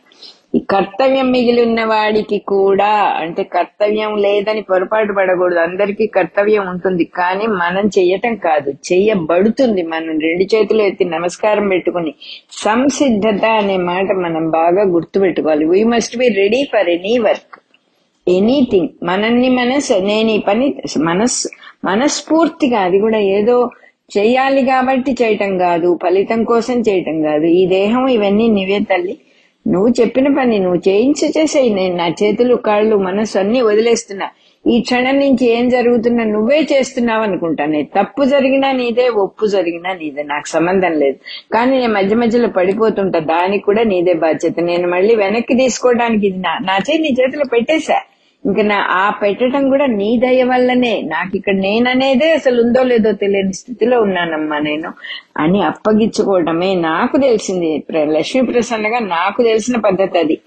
[0.56, 5.58] ఈ కర్తవ్యం మిగిలి ఉన్న వాడికి కూడా అంటే కర్తవ్యం లేదని పొరపాటు పడకూడదు.
[5.58, 7.04] అందరికీ కర్తవ్యం ఉంటుంది.
[7.04, 8.70] కానీ మనం చెయ్యటం కాదు.
[8.70, 9.82] చెయ్యబడుతుంది.
[9.82, 12.14] మనం రెండు చేతులు ఎత్తి నమస్కారం పెట్టుకుని
[12.52, 15.64] సంసిద్ధత అనే మాట మనం బాగా గుర్తుపెట్టుకోవాలి.
[15.64, 17.60] We must be ready for any work
[18.28, 21.46] anything మనల్ని మనసు నేను ఈ పని మనస్
[21.84, 23.70] మనస్ఫూర్తిగా అది కూడా ఏదో
[24.10, 27.44] చెయ్యాలి కాబట్టి చేయటం కాదు ఫలితం కోసం చేయటం కాదు.
[27.44, 29.14] ఈ దేహం ఇవన్నీ నువ్వే తల్లి.
[29.66, 31.70] నువ్వు చెప్పిన పని నువ్వు చేయించి చేసేయి.
[31.74, 34.28] నేను నా చేతులు కాళ్ళు మనసు అన్ని వదిలేస్తున్నా.
[34.64, 37.64] ఈ క్షణం నుంచి ఏం జరుగుతున్నా నువ్వే చేస్తున్నావు అనుకుంటా.
[37.66, 40.22] నేను తప్పు జరిగినా నీదే ఒప్పు జరిగినా నీదే.
[40.22, 41.18] నాకు సంబంధం లేదు.
[41.52, 43.18] కానీ నేను మధ్య మధ్యలో పడిపోతుంటా.
[43.18, 44.60] దానికి కూడా నీదే బాధ్యత.
[44.60, 47.98] నేను మళ్ళీ వెనక్కి తీసుకోవడానికి ఇది నా నా చేతి నీ చేతిలో పెట్టేశా.
[48.46, 51.02] ఇంకా నా ఆ పెట్టడం కూడా నీ దయ వల్లనే.
[51.02, 54.92] నాకు ఇక్కడ నేననేదే అసలు ఉందో లేదో తెలియని స్థితిలో ఉన్నానమ్మా నేను.
[55.36, 57.78] అని అప్పగించుకోవటమే నాకు తెలిసింది.
[57.78, 60.38] ప్ర- లక్ష్మీ ప్రసన్నగా నాకు తెలిసిన పద్ధతి అది.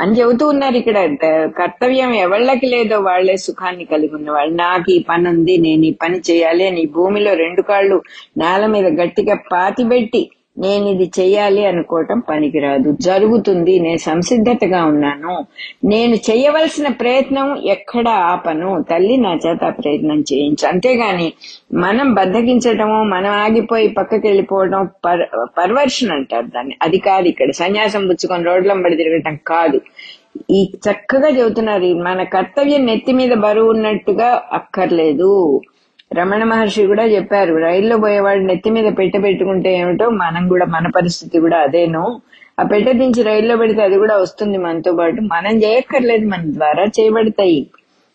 [0.00, 1.16] అని చెబుతూ ఉన్నారు ఇక్కడ.
[1.58, 6.66] కర్తవ్యం ఎవళ్ళకి లేదో వాళ్ళే సుఖాన్ని కలిగి ఉన్నవాళ్ళు నాకు ఈ పని ఉంది నేను ఈ పని చేయాలి
[6.66, 8.02] అని భూమిలో రెండు కాళ్ళు
[8.38, 12.96] నేల మీద గట్టిగా పాతిబెట్టి నేను ఇది చెయ్యాలి అనుకోవటం పనికిరాదు.
[13.00, 15.46] జరుగుతుంది నేను సంసిద్ధతగా ఉన్నాను.
[15.84, 18.84] నేను చేయవలసిన ప్రయత్నం ఎక్కడ ఆపను.
[18.90, 20.68] తల్లి నా చేత ప్రయత్నం చేయించు.
[20.68, 21.32] అంతేగాని
[21.74, 25.22] మనం బద్దకించటము మనం ఆగిపోయి పక్కకి వెళ్ళిపోవడం పర్
[25.58, 26.76] పర్వర్షన్ అంటారు దాన్ని.
[26.82, 27.50] అది కాదు ఇక్కడ.
[27.50, 29.80] సన్యాసం పుచ్చుకొని రోడ్లంబడి తిరగటం కాదు.
[30.50, 31.84] ఈ చక్కగా చెబుతున్నారు.
[31.84, 35.60] మన కర్తవ్యం నెత్తి మీద బరువు ఉన్నట్టుగా అక్కర్లేదు.
[36.10, 41.36] రమణ మహర్షి కూడా చెప్పారు రైల్లో పోయేవాడు నెత్తి మీద పెట్టె పెట్టుకుంటే ఏమిటో మనం కూడా మన పరిస్థితి
[41.40, 42.02] కూడా అదేను.
[42.58, 45.20] ఆ పెట్టె దించి రైల్లో పెడితే అది కూడా వస్తుంది మనతో పాటు.
[45.34, 47.58] మనం చేయక్కర్లేదు మన ద్వారా చేయబడతాయి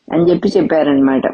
[0.08, 1.26] అని చెప్పి చెప్పారనమాట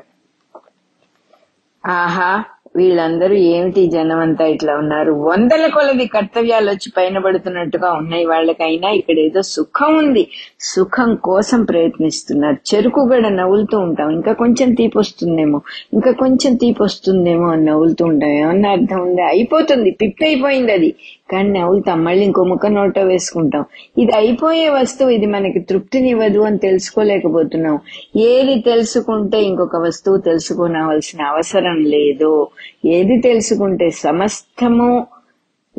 [1.84, 2.30] ఆహా.
[2.78, 5.12] వీళ్ళందరూ ఏమిటి జనం అంతా ఇట్లా ఉన్నారు?
[5.12, 10.28] వందల కొలది కర్తవ్యాలు వచ్చి పైన పడుతున్నట్టుగా ఉన్నాయి వాళ్ళకైనా ఇక్కడ ఏదో సుఖం ఉంది.
[10.60, 12.76] సుఖం కోసం ప్రయత్నిస్తున్నారు.
[12.76, 14.10] చెరుకు కూడా నవ్వులుతూ ఉంటాం.
[14.10, 15.62] ఇంకా కొంచెం తీపి వస్తుందేమో
[15.94, 18.30] ఇంకా కొంచెం తీపి వస్తుందేమో అని నవ్వులుతూ ఉంటాం.
[18.30, 19.22] ఏమన్నా అర్థం ఉంది?
[19.22, 19.92] అయిపోతుంది.
[19.92, 20.96] పిప్పి అయిపోయింది అది.
[21.32, 23.66] కానీ నవ్వులుతాం మళ్ళీ ఇంకో ముక్క నోట వేసుకుంటాం.
[23.98, 27.80] ఇది అయిపోయే వస్తువు ఇది మనకి తృప్తినివ్వదు అని తెలుసుకోలేకపోతున్నాం.
[28.16, 32.48] ఏది తెలుసుకుంటే ఇంకొక వస్తువు తెలుసుకోనవలసిన అవసరం లేదు.
[32.86, 35.08] ఏది తెలుసుకుంటే సమస్తము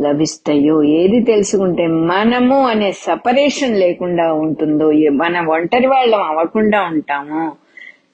[0.00, 7.52] లభిస్తాయో ఏది తెలుసుకుంటే మనము అనే సపరేషన్ లేకుండా ఉంటుందో మన మనం ఒంటరి వాళ్ళం అవ్వకుండా ఉంటాము.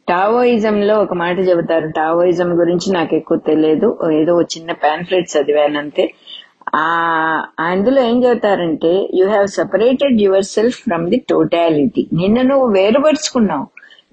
[0.09, 1.88] టావోయిజం లో ఒక మాట చెబుతారు.
[1.88, 3.99] టావోయిజం గురించి నాకు ఎక్కువ తెలియదు.
[4.12, 6.14] ఏదో చిన్న పాంఫ్లెట్ చదివానంతే.
[7.61, 13.66] అందులో ఏం చెబుతారంటే you have separated your self from the totality నిన్న నువ్వు వేరుపరుచుకున్నావు.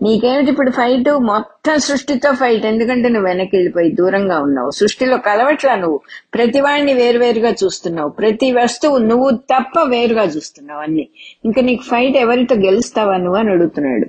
[0.03, 4.71] నీకేమిటి ఇప్పుడు ఫైట్ మొత్తం సృష్టితో ఫైట్ ఎందుకంటే నువ్వు వెనక్కి వెళ్ళిపోయి దూరంగా ఉన్నావు.
[4.71, 5.99] సృష్టిలో కలవట్లా నువ్వు.
[6.33, 8.09] ప్రతి వాడిని వేరువేరుగా చూస్తున్నావు.
[8.09, 11.07] ప్రతి వస్తువు నువ్వు తప్ప వేరుగా చూస్తున్నావు అన్ని.
[11.45, 14.07] ఇంకా నీకు ఫైట్ ఎవరితో గెలుస్తావా నువ్వు అని అడుగుతున్నాడు.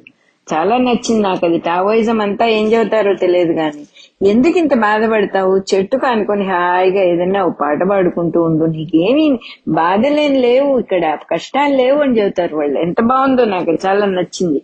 [0.55, 1.59] చాలా నచ్చింది నాకు అది.
[1.59, 3.85] టావోయిజం అంతా ఏం చెబుతారో తెలియదు కానీ.
[4.23, 8.65] ఎందుకు ఇంత బాధపడతావు చెట్టు కానుకొని హాయిగా ఏదైనా ఓ పాట పాడుకుంటూ ఉండు.
[8.65, 10.79] నీకేమీ బాధలేని లేవు.
[10.79, 12.79] ఇక్కడ కష్టాలు లేవు అని చెబుతారు వాళ్ళు.
[12.79, 14.63] ఎంత బాగుందో నాకు చాలా నచ్చింది.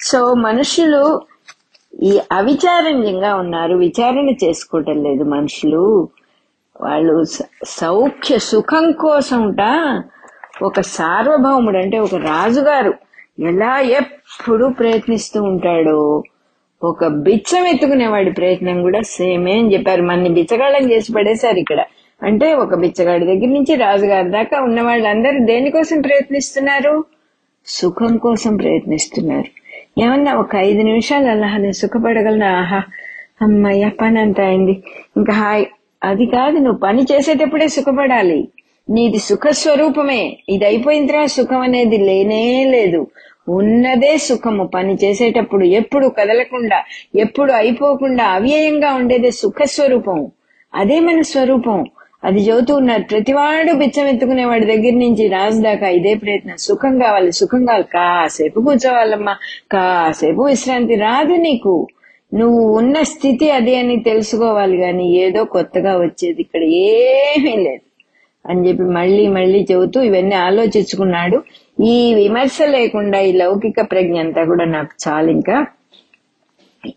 [0.00, 1.20] సో మనుషులు
[2.02, 3.74] ఈ అవిచారణ్యంగా ఉన్నారు.
[3.76, 6.08] విచారణ చేసుకోవటం లేదు మనుషులు.
[6.80, 7.24] వాళ్ళు
[7.64, 9.60] సౌఖ్య సుఖం కోసంట
[10.62, 12.94] ఒక సార్వభౌముడు అంటే ఒక రాజుగారు
[13.40, 16.22] ఎలా ఎప్పుడు ప్రయత్నిస్తూ ఉంటాడో
[16.84, 20.02] ఒక బిచ్చం ఎత్తుకునేవాడి ప్రయత్నం కూడా సేమే అని చెప్పారు.
[20.02, 21.84] మన బిచ్చగాళ్ళని చేసి పడేశారు ఇక్కడ.
[22.22, 27.04] అంటే ఒక బిచ్చగాడి దగ్గర నుంచి రాజుగారి దాకా ఉన్న వాళ్ళందరూ దేనికోసం ప్రయత్నిస్తున్నారు?
[27.66, 29.62] సుఖం కోసం ప్రయత్నిస్తున్నారు.
[30.00, 32.46] ఏమన్నా ఒక ఐదు నిమిషాలు అలా నేను సుఖపడగలను?
[32.46, 32.82] ఆహా
[33.42, 34.82] అమ్మయ్య పని అంతా అయింది.
[35.16, 35.66] ఇంకా హాయ్.
[36.04, 38.48] అది కాదు నువ్వు పని చేసేటప్పుడే సుఖపడాలి.
[38.90, 43.06] నీది సుఖ స్వరూపమే ఇది అయిపోయిన తర్వాత సుఖం అనేది లేనే లేదు.
[43.48, 44.66] ఉన్నదే సుఖము.
[44.66, 46.82] పని చేసేటప్పుడు ఎప్పుడు కదలకుండా
[47.16, 50.30] ఎప్పుడు అయిపోకుండా అవ్యయంగా ఉండేదే సుఖ స్వరూపం
[50.74, 51.84] అదే మన స్వరూపం
[52.24, 53.02] అది చెబుతూ ఉన్నారు.
[53.02, 56.56] ప్రతివాడు బిచ్చం ఎత్తుకునే వాడి దగ్గర నుంచి రాజు దాకా ఇదే ప్రయత్నం.
[56.56, 57.84] సుఖం కావాలి సుఖం కావాలి.
[57.84, 59.36] కాసేపు కూర్చోవాలమ్మా.
[59.72, 61.86] కాసేపు విశ్రాంతి రాదు నీకు.
[62.34, 66.42] నువ్వు ఉన్న స్థితి అదే అని తెలుసుకోవాలి గాని ఏదో కొత్తగా వచ్చేది.
[66.42, 67.91] ఇక్కడ ఏమీ లేదు.
[68.44, 71.42] అని చెప్పి మళ్ళీ మళ్ళీ చెబుతూ ఇవన్నీ ఆలోచించుకున్నాడు.
[71.82, 75.66] ఈ విమర్శ లేకుండా ఈ లౌకిక ప్రజ్ఞ అంతా కూడా నాకు చాలు ఇంకా.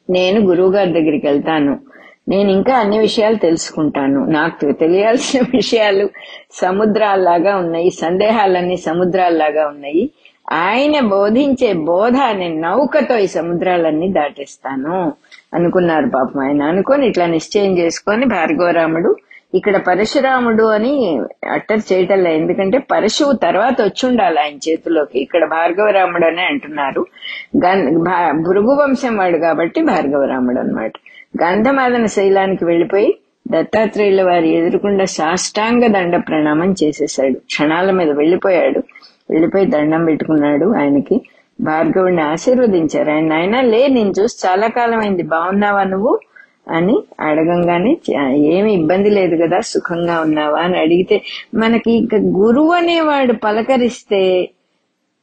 [0.09, 1.79] నేను గురువు గారి దగ్గరికి వెళ్తాను.
[2.27, 4.25] నేను ఇంకా అన్ని విషయాలు తెలుసుకుంటాను.
[4.25, 6.09] నాకు తెలియాల్సిన విషయాలు
[6.51, 10.03] సముద్రాల్లాగా ఉన్నాయి సందేహాలన్నీ సముద్రాల్లాగా ఉన్నాయి.
[10.51, 15.13] ఆయన బోధించే బోధ అనే నౌకతో ఈ సముద్రాలన్నీ దాటేస్తాను
[15.53, 16.61] అనుకున్నారు పాపం ఆయన.
[16.63, 19.11] అనుకొని ఇట్లా నిశ్చయం చేసుకొని భార్గవరాముడు
[19.55, 25.19] ఇక్కడ పరశురాముడు అని అట్టర్ చేయటంలే ఎందుకంటే పరశువు తర్వాత వచ్చుండాలి ఆయన చేతిలోకి.
[25.19, 27.05] ఇక్కడ భార్గవరాముడు అని అంటున్నారు.
[27.65, 28.03] గన్-
[28.43, 30.91] భృగు వంశం వాడు కాబట్టి భార్గవరాముడు అన్నమాట.
[31.43, 37.33] గంధమాదన శైలానికి వెళ్ళిపోయి దత్తాత్రేయుల వారి ఎదురుకుండా సాష్టాంగ దండ ప్రణామం చేసేశాడు.
[37.33, 38.79] క్షణాల మీద వెళ్ళిపోయాడు
[39.29, 41.21] వెళ్ళిపోయి దండం పెట్టుకున్నాడు ఆయనకి.
[41.61, 43.11] భార్గవుడిని ఆశీర్వదించారు.
[43.11, 46.19] ఆయన ఆయన లే నేను చూసి చాలా కాలం అయింది బాగున్నావా నువ్వు?
[46.69, 47.97] అని అడగంగానే
[48.35, 50.59] ఏమి ఇబ్బంది లేదు కదా సుఖంగా ఉన్నావా?
[50.59, 51.21] అని అడిగితే
[51.55, 54.49] మనకి ఇక గురువు అనేవాడు పలకరిస్తే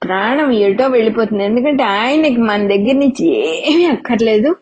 [0.03, 1.45] ప్రాణం ఎటో వెళ్ళిపోతుంది.
[1.45, 3.27] ఎందుకంటే ఆయనకి మన దగ్గర నుంచి
[3.73, 4.57] ఏమీ అక్కర్లేదు.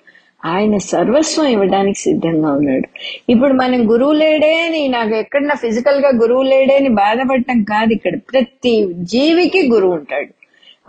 [0.45, 2.88] ఆయన సర్వస్వం ఇవ్వడానికి సిద్ధంగా ఉన్నాడు.
[3.29, 8.19] ఇప్పుడు మనం గురువు లేడే అని నాకు ఎక్కడ ఫిజికల్గా గురువు లేడే అని బాధపడటం కాదు ఇక్కడ.
[8.19, 10.39] ప్రతి జీవికి గురువు ఉంటాడు.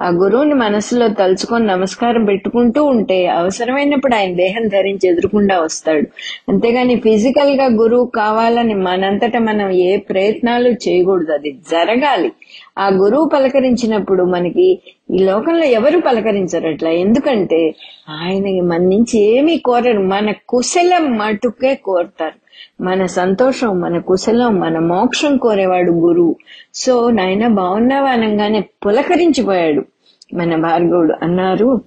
[0.01, 6.07] ఆ గురువుని మనసులో తలుచుకొని నమస్కారం పెట్టుకుంటూ ఉంటే అవసరమైనప్పుడు ఆయన దేహం ధరించి ఎదురుకుండా వస్తాడు.
[6.49, 11.31] అంతేగాని ఫిజికల్గా గురువు కావాలని మనంతట మనం ఏ ప్రయత్నాలు చేయకూడదు.
[11.31, 12.31] అది జరగాలి.
[12.77, 14.67] ఆ గురువు పలకరించినప్పుడు మనకి
[15.11, 16.89] ఈ లోకంలో ఎవరు పలకరించరు అట్లా?
[16.89, 17.61] ఎందుకంటే
[18.09, 20.01] ఆయన మన నుంచి ఏమీ కోరరు.
[20.07, 22.40] మన కుశలం మటుకే కోరతారు.
[22.81, 26.35] మన సంతోషం మన కుశలం మన మోక్షం కోరేవాడు గురువు
[26.73, 29.85] సో నాయన బాగున్నావా అనగానే పులకరించిపోయాడు.
[30.33, 31.81] మన భార్గవుడు అన్నారు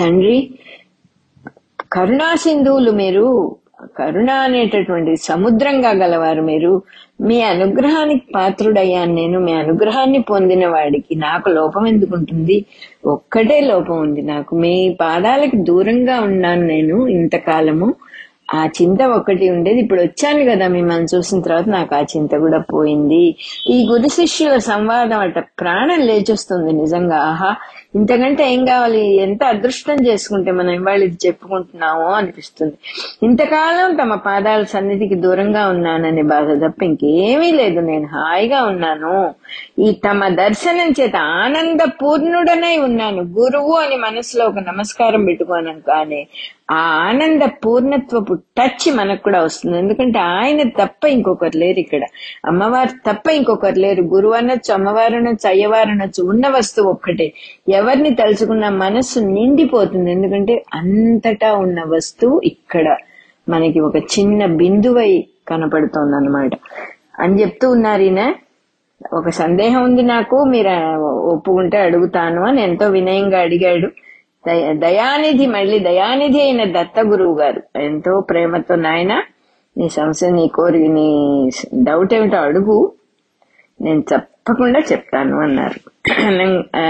[0.00, 0.50] తండ్రి
[1.92, 3.56] కరుణా సింధువులు మీరు
[3.98, 6.82] కరుణ అనేటటువంటి సముద్రంగా గలవారు మీరు.
[7.20, 9.40] మీ అనుగ్రహానికి పాత్రుడయ్యాను నేను.
[9.40, 12.64] మీ అనుగ్రహాన్ని పొందిన వాడికి నాకు లోపం ఎందుకుంటుంది?
[13.06, 14.56] ఒక్కటే లోపం ఉంది నాకు.
[14.56, 17.94] మీ పాదాలకు దూరంగా ఉన్నాను నేను ఇంతకాలము.
[18.54, 19.80] ఆ చింత ఒకటి ఉండేది.
[19.80, 23.36] ఇప్పుడు వచ్చాను కదా మిమ్మల్ని చూసిన తర్వాత నాకు ఆ చింత కూడా పోయింది.
[23.70, 27.16] ఈ గురు శిష్యుల సంవాదం అట ప్రాణం లేచొస్తుంది నిజంగా.
[27.16, 27.54] ఆహా
[27.94, 29.16] ఇంతకంటే ఏం కావాలి?
[29.16, 32.74] ఎంత అదృష్టం చేసుకుంటే మనం ఇవాళ ఇది చెప్పుకుంటున్నామో అనిపిస్తుంది.
[33.22, 37.80] ఇంతకాలం తమ పాదాల సన్నిధికి దూరంగా ఉన్నాననే బాధ తప్ప ఇంకేమీ లేదు.
[37.80, 39.34] నేను హాయిగా ఉన్నాను.
[39.78, 43.22] ఈ తమ దర్శనం చేత ఆనంద పూర్ణుడనై ఉన్నాను.
[43.22, 46.28] గురువు అని మనసులో ఒక నమస్కారం పెట్టుకోను కానీ
[46.70, 49.78] ఆ ఆనంద పూర్ణత్వపు టచ్ మనకు కూడా వస్తుంది.
[49.78, 52.02] ఎందుకంటే ఆయన తప్ప ఇంకొకరు లేరు ఇక్కడ.
[52.46, 54.02] అమ్మవారు తప్ప ఇంకొకరు లేరు.
[54.02, 57.32] గురువు అనొచ్చు అమ్మవారు అనొచ్చు అయ్యవారు అనొచ్చు ఉన్న వస్తువు ఒక్కటే.
[57.68, 60.10] ఎవరిని తలుచుకున్న మనస్సు నిండిపోతుంది.
[60.12, 62.96] ఎందుకంటే అంతటా ఉన్న వస్తువు ఇక్కడ.
[63.48, 66.50] మనకి ఒక చిన్న బిందువై కనపడుతోంది అనమాట
[67.18, 68.22] అని చెప్తూ ఉన్నారు ఈయన.
[69.12, 70.44] ఒక సందేహం ఉంది నాకు.
[70.44, 70.72] మీరు
[71.34, 73.88] ఒప్పుకుంటే అడుగుతాను అని ఎంతో వినయంగా అడిగాడు.
[74.72, 77.78] దయానిధి మళ్ళీ దయానిధి అయిన దత్త గురువు గారు.
[77.78, 79.22] ఎంతో ప్రేమతో నాయన
[79.78, 81.50] నీ సమస్య నీ కోరిక నీ
[81.82, 82.92] డౌట్ ఏమిటో అడుగు.
[83.80, 85.78] నేను తప్పకుండా చెప్తాను అన్నారు.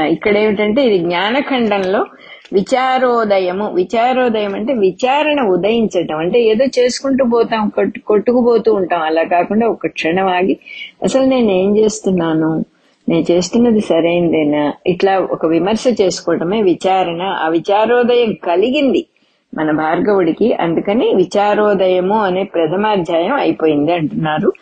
[0.09, 2.07] ఇక్కడ ఏమిటంటే ఇది జ్ఞానఖండంలో
[2.53, 3.71] విచారోదయము.
[3.71, 6.17] విచారోదయం అంటే విచారణ ఉదయించటం.
[6.17, 9.03] అంటే ఏదో చేసుకుంటూ పోతాం కొట్టు కొట్టుకుపోతూ ఉంటాం.
[9.03, 10.59] అలా కాకుండా ఒక క్షణం ఆగి
[11.03, 12.65] అసలు నేను ఏం చేస్తున్నాను?
[13.11, 14.73] నేను చేస్తున్నది సరైందేనా?
[14.87, 17.23] ఇట్లా ఒక విమర్శ చేసుకోవటమే విచారణ.
[17.23, 19.07] ఆ విచారోదయం కలిగింది
[19.55, 20.55] మన భార్గవుడికి.
[20.55, 24.53] అందుకని విచారోదయము అనే ప్రథమాధ్యాయం అయిపోయింది అంటున్నారు.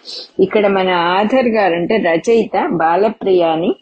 [0.40, 3.76] ఇక్కడ మన ఆధర్ గారు అంటే రచయిత బాలప్రియాని.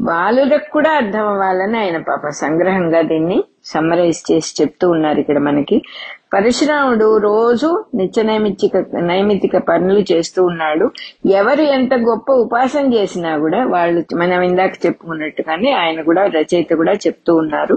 [0.00, 5.82] బాలులకు కూడా అర్థం అవ్వాలని ఆయన పాప సంగ్రహంగా దీన్ని సమ్మరైజ్ చేసి చెప్తూ ఉన్నారు ఇక్కడ మనకి.
[6.32, 10.86] పరశురాముడు రోజు నిత్య నైమిత్తిక నైమిత్తిక పనులు చేస్తూ ఉన్నాడు.
[11.40, 17.34] ఎవరు ఎంత గొప్ప ఉపాసన చేసినా కూడా వాళ్ళు మనం ఇందాక చెప్పుకున్నట్టుగానే ఆయన కూడా రచయిత కూడా చెప్తూ
[17.36, 17.76] ఉన్నారు.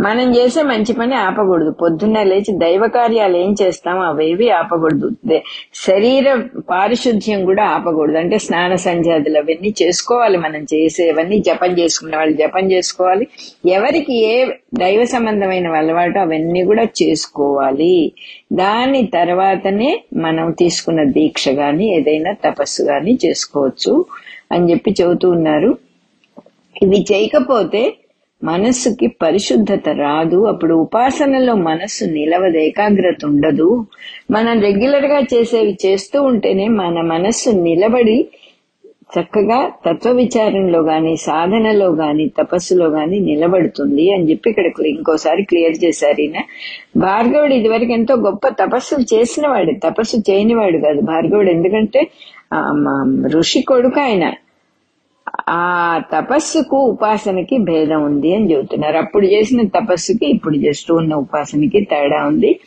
[0.00, 1.70] మనం చేసే మంచి పని ఆపకూడదు.
[1.70, 5.08] పొద్దున్న లేచి దైవ కార్యాలు ఏం చేస్తామో అవేవి ఆపకూడదు.
[5.86, 6.26] శరీర
[6.70, 8.18] పారిశుద్ధ్యం కూడా ఆపకూడదు.
[8.18, 13.26] అంటే స్నాన సంధ్యాదులు అవన్నీ చేసుకోవాలి మనం చేసేవన్నీ జపం చేసుకునే వాళ్ళు జపం చేసుకోవాలి.
[13.66, 14.34] ఎవరికి ఏ
[14.74, 17.87] దైవ సంబంధమైన అలవాటు అవన్నీ కూడా చేసుకోవాలి.
[18.52, 23.94] దాని తర్వాతనే మనం తీసుకున్న దీక్ష గాని ఏదైనా తపస్సు గాని చేసుకోవచ్చు
[24.52, 25.70] అని చెప్పి చెబుతూ ఉన్నారు.
[26.82, 27.82] ఇవి చేయకపోతే
[28.44, 30.44] మనస్సుకి పరిశుద్ధత రాదు.
[30.46, 33.68] అప్పుడు ఉపాసనలో మనస్సు నిలవదు ఏకాగ్రత ఉండదు.
[34.30, 38.18] మనం రెగ్యులర్గా చేసేవి చేస్తూ ఉంటేనే మన మనస్సు నిలబడి
[39.20, 46.20] చక్కగా తత్వ విచారణలో గాని సాధనలో గాని తపస్సులో గాని నిలబడుతుంది అని చెప్పి ఇక్కడ ఇంకోసారి క్లియర్ చేశారు
[46.20, 46.42] ఈయన.
[46.96, 51.00] భార్గవుడు ఇదివరకు ఎంతో గొప్ప తపస్సులు చేసిన వాడు తపస్సు చేయనివాడు కాదు.
[51.00, 52.10] భార్గవుడు ఎందుకంటే
[52.52, 52.74] ఆ,
[53.26, 54.34] ఋషి కొడుకు ఆయన.
[55.48, 58.96] ఆ తపస్సుకు ఉపాసనకి భేదం ఉంది అని చెబుతున్నారు.
[58.96, 62.60] అప్పుడు చేసిన తపస్సుకి ఇప్పుడు చేస్తూ ఉన్న ఉపాసనకి తేడా ఉంది.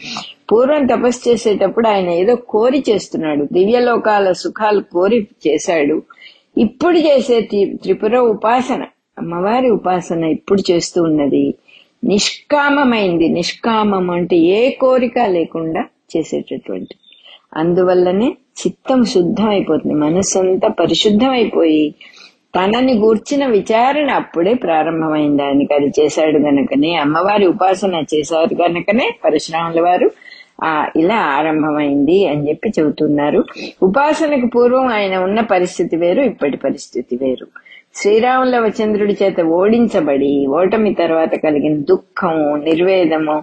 [0.52, 3.48] పూర్వం తపస్సు చేసేటప్పుడు ఆయన ఏదో కోరి చేస్తున్నాడు.
[3.54, 6.02] దివ్యలోకాల సుఖాలు కోరి చేశాడు.
[6.58, 7.42] ఇప్పుడు చేసే
[7.82, 8.82] త్రిపుర ఉపాసన.
[9.18, 11.44] అమ్మవారి ఉపాసన ఇప్పుడు చేస్తూ ఉన్నది.
[12.04, 13.28] నిష్కామమైంది.
[13.30, 15.82] నిష్కామం అంటే ఏ కోరిక లేకుండా
[16.16, 16.96] చేసేటటువంటి.
[17.54, 18.30] అందువల్లనే
[18.62, 21.84] చిత్తం శుద్ధం అయిపోతుంది మనస్సు అంతా పరిశుద్ధం అయిపోయి
[22.56, 25.74] తనని గూర్చిన విచారణ అప్పుడే ప్రారంభమైంది ఆయనకి.
[25.74, 30.08] అది చేశాడు గనకనే అమ్మవారి ఉపాసన చేశారు గనకనే పరశురాముల వారు
[30.96, 33.44] ఇలా ఆరంభమైంది అని చెప్పి చెబుతున్నారు.
[33.84, 37.48] ఉపాసనకు పూర్వం ఆయన ఉన్న పరిస్థితి వేరు ఇప్పటి పరిస్థితి వేరు.
[37.96, 43.38] శ్రీరాముల చంద్రుడి చేత ఓడించబడి ఓటమి తర్వాత కలిగిన దుఃఖము నిర్వేదము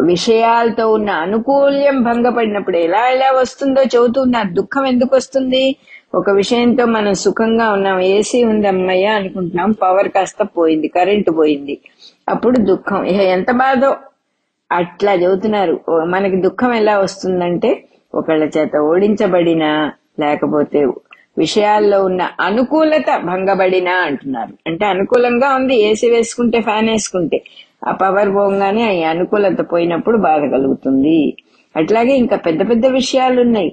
[0.00, 5.76] విషయాలతో ఉన్న అనుకూల్యం భంగపడినప్పుడు ఎలా ఎలా వస్తుందో చెబుతున్నారు దుఃఖం ఎందుకు వస్తుంది?
[6.14, 11.78] ఒక విషయంతో మనం సుఖంగా ఉన్నాం ఏసీ ఉంది అమ్మయ్య అనుకుంటున్నాం పవర్ కాస్త పోయింది కరెంటు పోయింది.
[12.28, 13.04] అప్పుడు దుఃఖం.
[13.06, 13.90] ఎంత బాధో
[14.78, 15.74] అట్లా చెబుతున్నారు
[16.14, 17.70] మనకి దుఃఖం ఎలా వస్తుందంటే
[18.14, 19.70] ఒకళ్ళ చేత ఓడించబడినా
[20.20, 20.80] లేకపోతే
[21.38, 24.52] విషయాల్లో ఉన్న అనుకూలత భంగబడినా అంటున్నారు.
[24.68, 27.38] అంటే అనుకూలంగా ఉంది ఏసీ వేసుకుంటే ఫ్యాన్ వేసుకుంటే.
[27.88, 31.18] ఆ పవర్ పోగానే ఆ అనుకూలత పోయినప్పుడు బాధ కలుగుతుంది.
[31.74, 33.70] అట్లాగే ఇంకా పెద్ద పెద్ద విషయాలు ఉన్నాయి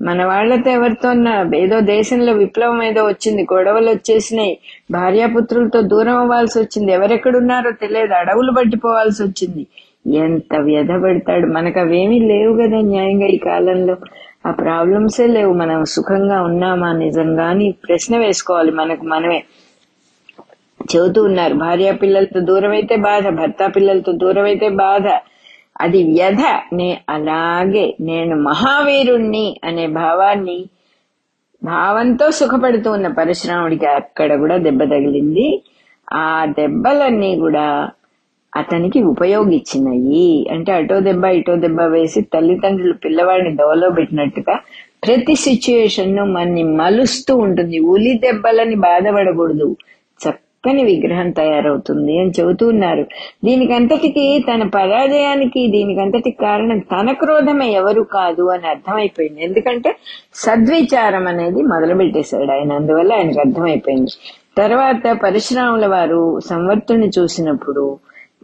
[0.00, 1.10] మన వాళ్ళతో ఎవరితో
[1.56, 4.54] ఏదో దేశంలో విప్లవం ఏదో వచ్చింది గొడవలు వచ్చేసినాయి
[4.90, 9.64] భార్యాపుత్రులతో దూరం అవ్వాల్సి వచ్చింది ఎవరెక్కడున్నారో తెలియదు అడవులు పట్టిపోవాల్సి వచ్చింది.
[10.06, 11.46] ఎంత వ్యధ పెడతాడు.
[11.46, 13.96] మనకు అవేమీ లేవు కదా న్యాయంగా ఈ కాలంలో.
[14.46, 15.52] ఆ ప్రాబ్లమ్సే లేవు.
[15.52, 19.44] మనం సుఖంగా ఉన్నామా నిజంగా అని ప్రశ్న వేసుకోవాలి మనకు మనమే.
[20.94, 25.06] చెబుతూ ఉన్నారు భార్య పిల్లలతో దూరం అయితే బాధ భర్త పిల్లలతో దూరం అయితే బాధ.
[25.80, 26.42] అది వ్యధ.
[26.72, 30.64] నే అలాగే నేను మహావీరుణ్ణి అనే భావాన్ని
[31.64, 35.62] భావంతో సుఖపడుతూ ఉన్న పరశురాముడికి అక్కడ కూడా దెబ్బ తగిలింది.
[36.12, 37.90] ఆ దెబ్బలన్నీ కూడా
[38.56, 44.58] అతనికి ఉపయోగించినాయి అంటే అటో దెబ్బ ఇటో దెబ్బ వేసి తల్లిదండ్రులు పిల్లవాడిని దోవలో పెట్టినట్టుగా
[45.06, 47.78] ప్రతి సిచ్యుయేషన్ను మన్ని మలుస్తూ ఉంటుంది.
[47.78, 49.76] ఉలి దెబ్బలని బాధపడకూడదు.
[50.20, 53.04] చక్కని విగ్రహం తయారవుతుంది అని చెబుతున్నారు
[53.44, 59.44] దీనికంతటికి తన పరాజయానికి దీనికంతటికి కారణం తన క్రోధమే ఎవరు కాదు అని అర్థమైపోయింది.
[59.44, 59.96] ఎందుకంటే
[60.34, 62.72] సద్విచారం అనేది మొదలుపెట్టేశాడు ఆయన.
[62.72, 64.10] అందువల్ల ఆయనకు అర్థమైపోయింది.
[64.58, 67.84] తర్వాత పరశురాముల వారు సంవర్తుని చూసినప్పుడు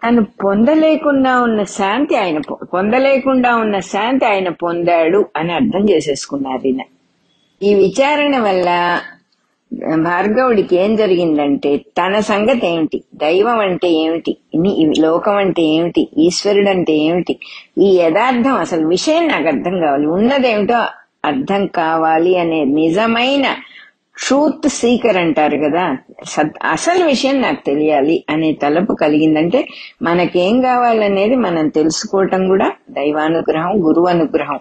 [0.06, 6.80] తను పొందలేకుండా ఉన్న శాంతి ఆయన పొ- పొందలేకుండా ఉన్న శాంతి ఆయన పొందాడు అని అర్థం చేసేసుకున్నారు ఈయన.
[7.62, 9.00] ఈ విచారణ వల్ల
[10.02, 13.04] భార్గవుడికి ఏం జరిగిందంటే తన సంగతి ఏమిటి?
[13.14, 14.36] దైవం అంటే ఏమిటి?
[14.98, 16.08] లోకం అంటే ఏమిటి?
[16.18, 17.38] ఈశ్వరుడు అంటే ఏమిటి?
[17.78, 20.06] ఈ యథార్థం అసలు విషయం నాకు అర్థం కావాలి.
[20.06, 20.84] ఉన్నదేమిటో
[21.24, 23.56] అర్థం కావాలి అనే నిజమైన
[24.18, 25.96] ట్రూత్ సీకర్ అంటారు కదా.
[26.26, 29.60] సత్ అసలు విషయం నాకు తెలియాలి అనే తలపు కలిగిందంటే
[30.02, 34.58] మనకేం కావాలనేది మనం తెలుసుకోవటం కూడా దైవానుగ్రహం గురువు అనుగ్రహం.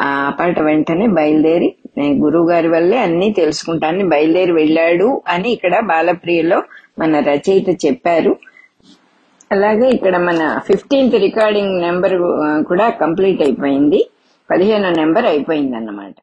[0.00, 6.62] ఆ పాట వెంటనే బయలుదేరి నేను గురువు గారి వల్లే అన్ని తెలుసుకుంటాను బయలుదేరి వెళ్ళాడు అని ఇక్కడ బాలప్రియలో
[6.98, 8.36] మన రచయిత చెప్పారు.
[9.52, 12.16] అలాగే ఇక్కడ మన ఫిఫ్టీన్త్ రికార్డింగ్ నెంబర్
[12.64, 14.00] కూడా కంప్లీట్ అయిపోయింది.
[14.50, 16.14] పదిహేనో నెంబర్ అయిపోయింది అన్నమాట